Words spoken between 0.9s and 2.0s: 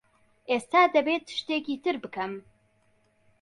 دەبێت شتێکی تر